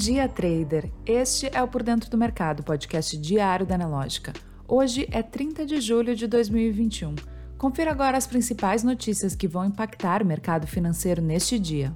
[0.00, 0.90] dia, trader!
[1.04, 4.32] Este é o Por Dentro do Mercado, podcast diário da Analógica.
[4.66, 7.16] Hoje é 30 de julho de 2021.
[7.58, 11.94] Confira agora as principais notícias que vão impactar o mercado financeiro neste dia.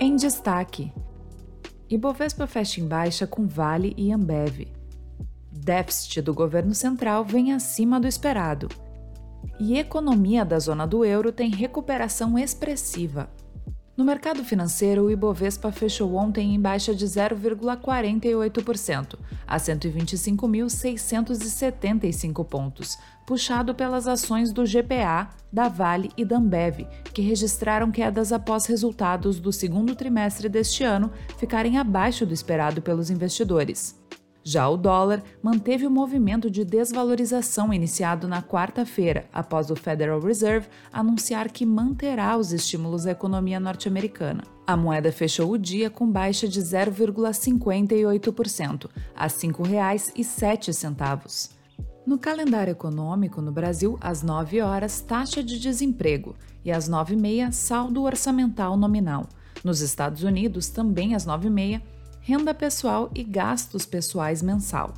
[0.00, 0.90] Em destaque:
[1.90, 4.68] Ibovespa fecha em baixa com Vale e Ambev.
[5.52, 8.68] Déficit do governo central vem acima do esperado.
[9.60, 13.28] E economia da zona do euro tem recuperação expressiva.
[14.00, 22.96] No mercado financeiro, o Ibovespa fechou ontem em baixa de 0,48%, a 125.675 pontos,
[23.26, 29.38] puxado pelas ações do GPA, da Vale e da Ambev, que registraram quedas após resultados
[29.38, 33.99] do segundo trimestre deste ano ficarem abaixo do esperado pelos investidores.
[34.42, 40.66] Já o dólar manteve o movimento de desvalorização iniciado na quarta-feira, após o Federal Reserve
[40.92, 44.42] anunciar que manterá os estímulos à economia norte-americana.
[44.66, 51.50] A moeda fechou o dia com baixa de 0,58%, a R$ 5,07.
[52.06, 58.04] No calendário econômico, no Brasil, às 9 horas, taxa de desemprego e às 9h30, saldo
[58.04, 59.28] orçamental nominal.
[59.62, 61.82] Nos Estados Unidos, também às 9h30,
[62.30, 64.94] renda pessoal e gastos pessoais mensal.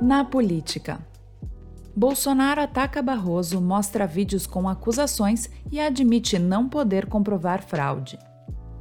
[0.00, 1.06] Na política.
[1.94, 8.18] Bolsonaro ataca Barroso, mostra vídeos com acusações e admite não poder comprovar fraude.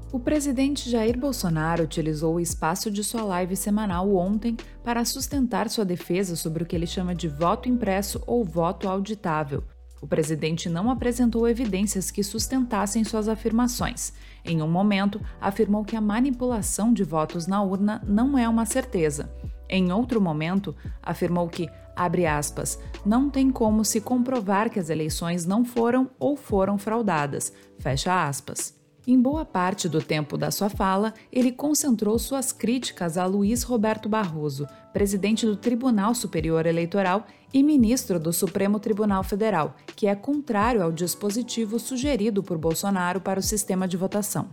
[0.09, 4.55] O presidente Jair Bolsonaro utilizou o espaço de sua live semanal ontem
[4.85, 9.65] para sustentar sua defesa sobre o que ele chama de voto impresso ou voto auditável,
[10.05, 14.13] o presidente não apresentou evidências que sustentassem suas afirmações.
[14.45, 19.33] Em um momento, afirmou que a manipulação de votos na urna não é uma certeza.
[19.67, 25.43] Em outro momento, afirmou que, abre aspas, não tem como se comprovar que as eleições
[25.43, 28.84] não foram ou foram fraudadas, fecha aspas.
[29.07, 34.09] Em boa parte do tempo da sua fala, ele concentrou suas críticas a Luiz Roberto
[34.09, 40.81] Barroso, presidente do Tribunal Superior Eleitoral e ministro do Supremo Tribunal Federal, que é contrário
[40.81, 44.49] ao dispositivo sugerido por Bolsonaro para o sistema de votação.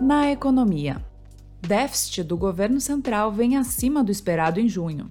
[0.00, 1.04] Na economia,
[1.60, 5.10] déficit do governo central vem acima do esperado em junho.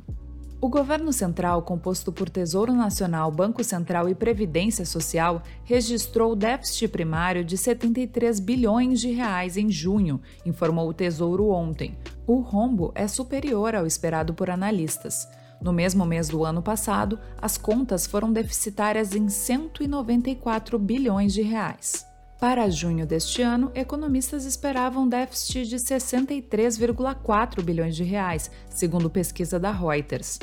[0.62, 7.46] O governo central, composto por Tesouro Nacional, Banco Central e Previdência Social, registrou déficit primário
[7.46, 11.98] de 73 bilhões de reais em junho, informou o Tesouro ontem.
[12.28, 15.26] O rombo é superior ao esperado por analistas.
[15.62, 22.09] No mesmo mês do ano passado, as contas foram deficitárias em 194 bilhões de reais.
[22.40, 29.74] Para junho deste ano, economistas esperavam déficit de 63,4 bilhões de reais, segundo pesquisa da
[29.74, 30.40] Reuters.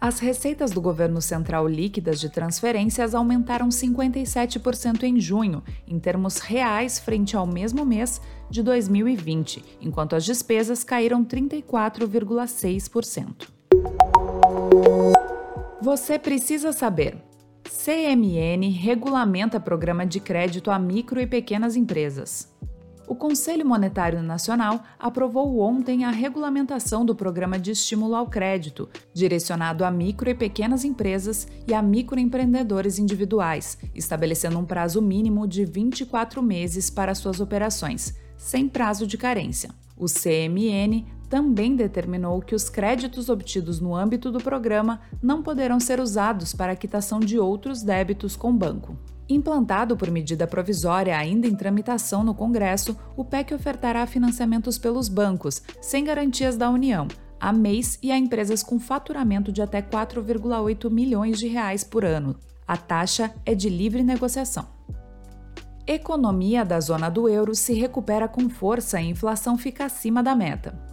[0.00, 6.98] As receitas do governo central líquidas de transferências aumentaram 57% em junho, em termos reais,
[6.98, 13.50] frente ao mesmo mês de 2020, enquanto as despesas caíram 34,6%.
[15.82, 17.27] Você precisa saber.
[17.68, 22.48] CMN regulamenta programa de crédito a micro e pequenas empresas.
[23.06, 29.84] O Conselho Monetário Nacional aprovou ontem a regulamentação do Programa de Estímulo ao Crédito, direcionado
[29.84, 36.42] a micro e pequenas empresas e a microempreendedores individuais, estabelecendo um prazo mínimo de 24
[36.42, 39.70] meses para suas operações, sem prazo de carência.
[39.96, 46.00] O CMN também determinou que os créditos obtidos no âmbito do programa não poderão ser
[46.00, 48.96] usados para a quitação de outros débitos com o banco.
[49.28, 55.62] Implantado por medida provisória ainda em tramitação no Congresso, o PEC ofertará financiamentos pelos bancos,
[55.82, 57.06] sem garantias da União,
[57.38, 62.36] a MEIs e a empresas com faturamento de até 4,8 milhões de reais por ano.
[62.66, 64.66] A taxa é de livre negociação.
[65.86, 70.88] Economia da zona do euro se recupera com força e inflação fica acima da meta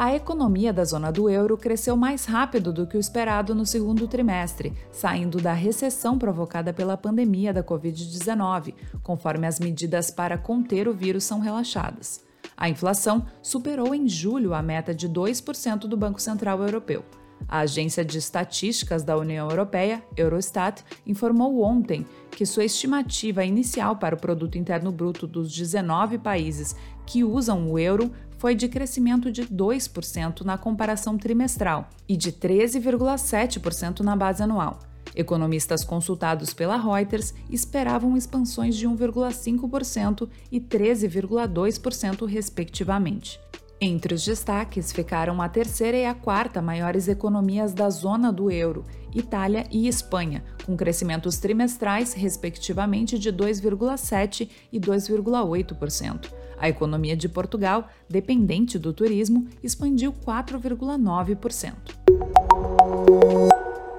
[0.00, 4.08] a economia da zona do euro cresceu mais rápido do que o esperado no segundo
[4.08, 10.94] trimestre, saindo da recessão provocada pela pandemia da Covid-19, conforme as medidas para conter o
[10.94, 12.24] vírus são relaxadas.
[12.56, 17.04] A inflação superou em julho a meta de 2% do Banco Central Europeu.
[17.46, 24.14] A Agência de Estatísticas da União Europeia, Eurostat, informou ontem que sua estimativa inicial para
[24.14, 26.74] o produto interno bruto dos 19 países
[27.04, 28.10] que usam o euro
[28.40, 34.80] foi de crescimento de 2% na comparação trimestral e de 13,7% na base anual.
[35.14, 43.38] Economistas consultados pela Reuters esperavam expansões de 1,5% e 13,2%, respectivamente.
[43.78, 48.86] Entre os destaques ficaram a terceira e a quarta maiores economias da zona do euro,
[49.14, 56.39] Itália e Espanha, com crescimentos trimestrais, respectivamente, de 2,7% e 2,8%.
[56.60, 61.74] A economia de Portugal, dependente do turismo, expandiu 4,9%.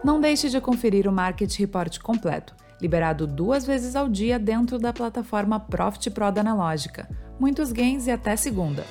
[0.03, 4.93] Não deixe de conferir o Market Report completo, liberado duas vezes ao dia dentro da
[4.93, 7.09] plataforma Profit Pro da Analógica.
[7.39, 8.85] Muitos gains e até segunda!